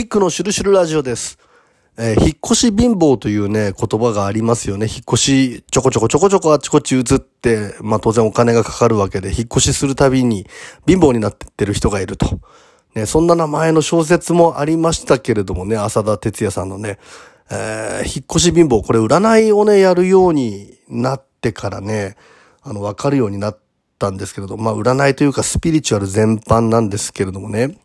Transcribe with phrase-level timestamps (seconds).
[0.00, 1.38] キックのシュルシュルラジオです。
[1.98, 4.86] えー、引っ越し貧乏というね、言葉がありますよね。
[4.86, 10.46] 引っ越し、ちょこちょこちょこちょこあちこち移って、まあ当然お金がかかるわけで、引っ越しするたびに
[10.88, 12.40] 貧乏になってってる人がいると。
[12.94, 16.98] ね、そんな名前の小説もありましたけれどもね、浅田哲也さんのね、
[17.50, 22.16] えー、引っ越し貧乏、これ占いをね、やるようになってからね、
[22.62, 23.58] あの、わかるようになっ
[23.98, 27.76] たんですけれど、まあ占いというかスピリチュアル全般なんですけれどもね、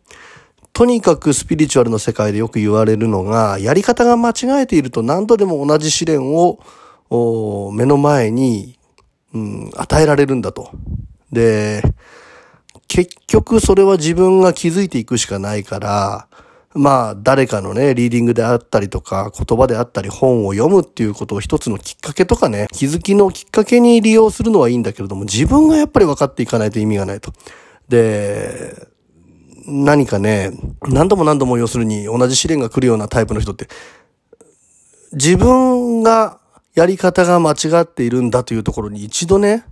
[0.76, 6.60] とにかくスピリチュアルの世界でよく言われるのが、やり方が間違えていると何度でも同じ試練を
[7.72, 8.78] 目の前に、
[9.32, 10.70] うん、与えられるんだと。
[11.32, 11.82] で、
[12.88, 16.28] 結局それは自分が気づいていくしかないから、
[16.74, 27.32] まあ、誰かのね、リーディングであったりとか、言葉であったり、本を読むっていうことを一つのきっかけとかね、気づきのきっかけに利用するのはいいんだけれども、自分がやっぱり分かっていかないと意味がないと。
[27.88, 28.94] で、
[29.66, 30.52] 何かね、
[30.82, 33.68] 何度も何度も要するに同じ試練が来るようなタイプの人って、
[35.12, 36.38] 自分が
[36.74, 39.64] やり方が間違っているんだというところに一度ね、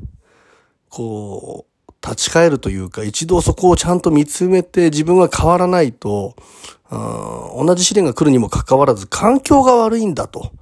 [0.88, 6.34] こう、立ち返るというか、一度そこをちゃんと見つめて自分が変わらないと、
[6.90, 10.52] 同じ試練が来るにもかかわらず環境が悪いんだと。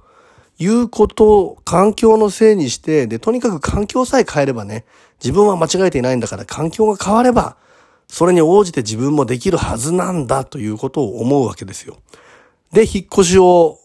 [0.59, 4.85] いうことを環境のせいにして、で、とにかく環境さえ変えればね、
[5.21, 7.57] 自分は間違えていないんだから環境が変われば、
[8.13, 11.97] それに応じて自分もできるはずなんだということを思うわけですよ。
[12.71, 13.79] で、引っ越しを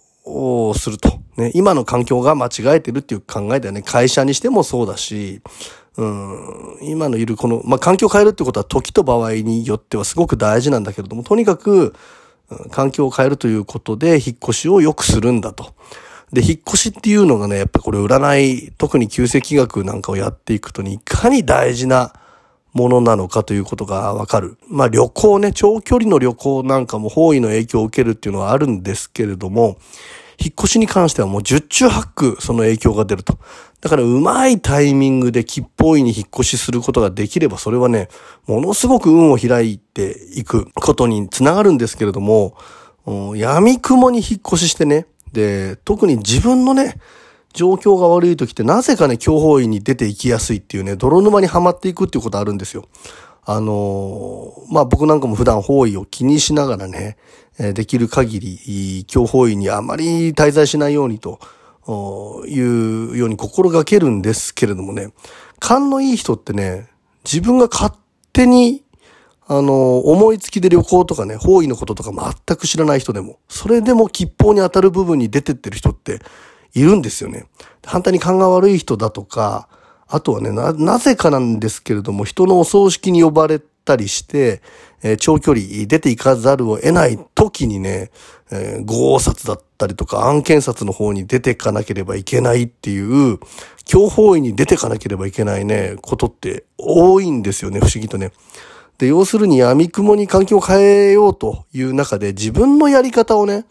[0.77, 1.19] すると。
[1.39, 5.41] ね、今の環境が間違えてるっていう考えではね、会社にしてもそうだし、
[5.97, 11.95] うん、今のいるこの、まあ、環境を変えるってことは時と場合によってはすごく大事なんだけれども、とにかく、
[12.71, 15.73] 環境を変えるということで引っ越しを良くするんだと。
[16.35, 22.13] で、引っ越しっていうのがね、やっぱこれ占い、特に旧石器学なんかをやっていくとね、いかに大事な
[22.73, 24.59] ものなのかということがわかる。
[24.69, 29.79] まあ旅行ね、長距離の旅行なんかも方位の影響を受けるっていうのはあるんですけれども、
[30.41, 33.39] 引っ越しに関してはもう十中八九その影響が出ると。
[33.81, 38.09] だからうまいタイミングで吉報位に引っ越しすることができればそれはね、
[38.47, 42.57] ものすごく運を開いていくことにつながるんですけれども、
[43.37, 47.01] 闇雲に引っ越ししてね、で、特に自分のね、
[47.53, 52.87] 状況が悪い時ってなぜかね、強法院に出ていきやすいっていうね、泥沼にはまっていくっていうことあるんですよ。
[53.45, 57.17] あのー、まあ、僕なんかも普段方位を気にしながらね、
[57.59, 61.41] できる限り、強法院にあまり滞在しないようにと
[62.47, 65.13] いうように心がけるんですけれどもね、
[65.59, 66.89] 勘のいい人ってね、
[67.25, 67.93] 自分が勝
[68.33, 68.85] 手に
[69.51, 76.21] あの、思いつきで旅行とかね、方位のこととか全く知らない人でも、それでも吉報に当たる部分に出てってる人って
[76.75, 77.47] いるんですよね。
[77.85, 79.69] 反対に勘が悪い人だとか、
[80.07, 84.63] あとはね、な、なぜかなんですけれども、人のお葬式に呼ばれたりして、
[85.03, 88.11] えー、長距離出ていかざるを得ない時にね、
[88.51, 93.39] えー、合札だったりとか案件札の方に出てかなければいけないっていう、
[93.85, 98.33] 強法位に出てかなければいけないね、ことって多いんですよね、不思議とね。
[98.99, 103.65] で、要するに闇雲に環境を変えようという中で自分のやり方をね、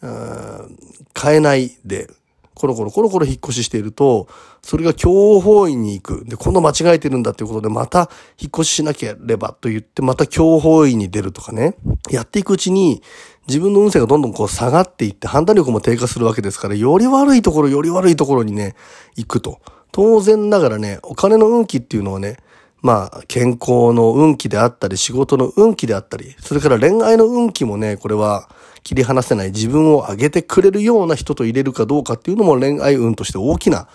[0.00, 2.10] 変えないで、
[2.56, 4.28] コロコロコロコロ引っ越ししていると、
[4.62, 6.24] それが強法院に行く。
[6.24, 11.76] で、今度間違えてるんだっていうことで、また引っ越ししなければと言って、また強法院に出るとかね。
[12.10, 13.02] やっていくうちに、
[13.46, 18.74] 自分の運勢がどんどんこう下がっていって、判断力も低下するわけですから、より悪いところ、より悪いところにね、
[19.16, 19.60] 行くと。
[19.92, 22.38] 当然ながらね、お金の運気っていうのはね、
[22.80, 28.48] まあ、健康の運気であったり、仕事の運気であったり、それから恋愛の運気もね、これは
[28.86, 33.88] 切り離せない自分を上げてくれるような人と入れるかどうかっていうのも恋愛運として大きな、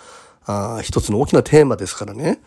[0.44, 2.42] あ一つの大きなテーマですからね。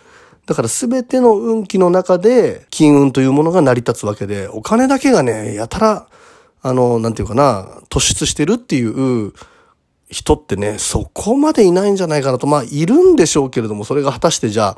[0.45, 6.07] だから全ての運気の中で金運というものが成り立つわけで、お金だけがね、やたら、
[6.61, 9.33] あの、なんていうかな、突出してるっていう
[10.11, 14.77] 人ってね、そこまでいないんじゃないかなと、まあ、いるんでしょうけれども、それが果たしてじゃ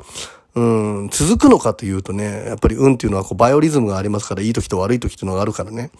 [0.54, 0.62] う
[1.04, 5.90] ん、続くのかというとね、やっぱり運っていうのはこうバイオリズムがありますから、いい時と悪い時っていうのがあるからね。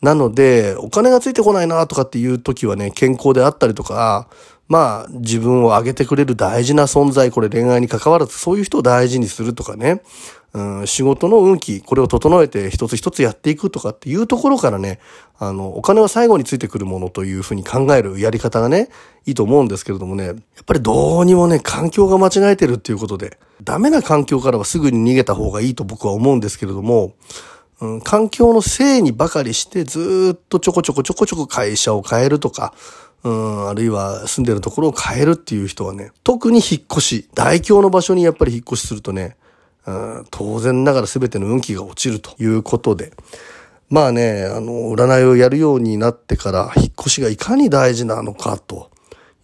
[0.00, 4.28] なので、お金がついてこないなとかっていう時はね、健康であったりとか、
[4.68, 10.02] まあ、自分を上げてくれる大事な存在、これ恋愛に関わらず、そういう人を大事にするとかね、
[10.52, 14.98] うん、仕事の運気、これを整えて一つ一つやっていくとかっていうところからね、
[15.38, 18.88] あの、お金は最後についてくるものというふうに考えるやり方がね、
[19.26, 20.36] いいと思うんですけれどもね、やっ
[20.66, 27.14] ぱりどうにもね、環境が間違えてるっていうことで、ダメな環境からはすぐに逃げた方がいいと僕は思うんですけれども、
[27.80, 32.74] うん、環境のせいにばかりしてずっとちょこちょこちょこちょこ会社を変えるとか、
[33.22, 39.36] うん、あるいは住んでるところを変えるっていう人はね、特に引っ越し、大凶の場所にやっぱり引っ越しするとね、
[40.30, 43.12] 当然ながら全ての運気が落ちるということで、
[43.88, 48.90] まあね、あの、占いをやるようになってから、引っ越しがいかに大事なのかと。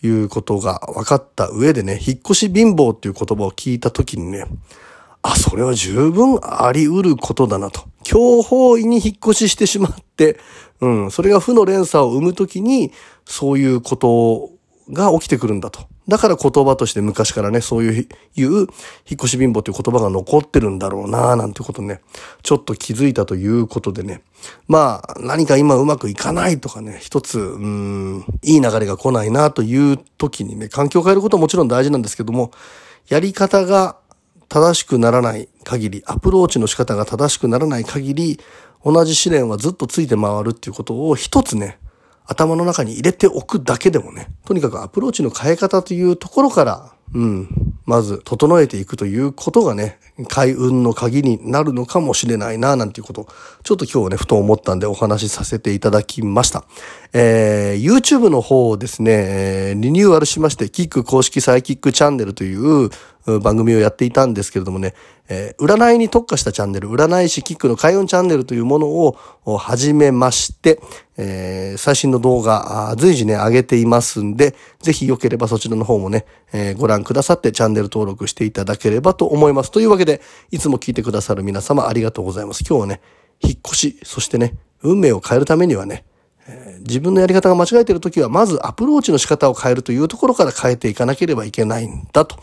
[0.07, 4.45] いうことが分かった上でね、引っ越し貧乏っていう言葉を聞いた時にね、
[5.25, 7.89] あ、それは十分あり得ることだなと。
[8.03, 10.39] 強方位に引っ越ししてしまって、
[10.83, 12.93] うん、それが負の連鎖を生むときに、
[13.25, 14.51] そういうこと
[14.93, 15.81] が起きてくるんだと。
[16.09, 18.67] だから言葉として昔からね、そういう、いう、引っ
[19.15, 22.03] 越し貧乏という言葉が残ってるんだろうなぁなんてことね、
[22.43, 24.21] ちょっと気づいたということでね。
[24.69, 32.51] まあ、何か今うまくいかないとかね、一つ、うん、いい流れが来ないなという時にね、環境を変えることはもちろん大事なんですけども、
[33.09, 33.97] やり方が
[34.49, 38.41] 正しくならない限り、アプローチの仕方が正しくならない限り、
[38.85, 41.79] 同じ試練はずっとついて回るっていうことを一つね、
[42.27, 47.49] 頭の中に入れておくだけでもね、とにかくアプローチの変え方というところから、うん、
[47.85, 49.99] まず整えていくということがね、
[50.29, 53.27] 開運の鍵になるのかもしれないな、なんていうこと、
[53.63, 56.65] ちょっと今日ね、ふと思ったんでお話しさせていただきました。
[57.13, 62.91] えー、YouTube の方をですね、リニューアルしまして、キック公式サイキックチャンネルという
[63.41, 64.95] 番組をやっていたんですけれどもね、
[65.29, 69.17] えー、占いに特化したチャンネル、占い師キックの開運チャンネルというものを
[69.57, 70.81] 始めまして、
[71.17, 79.71] えー、最新の動画、随時ね、上げていますんで、ぜひ良ければそちらの方もね、えー、ご覧くださってチャンネル登録していただければと思います。
[79.71, 82.63] というわけで、いつも聞いてくださる皆様ありがとうございます。
[82.69, 83.01] 今日はね、
[83.41, 86.05] 引っ越し、そしてね、運命を変えるためにはね、
[86.81, 92.37] 自分のやり方が間違えているときは、まずアプローチの仕方を変えるというところから変えていかなければいけないんだと。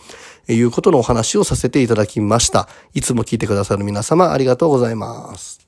[0.48, 2.68] いうことのお話をさせていただきました。
[2.94, 5.60] いつも聞いてくださる皆様ありがとうございます。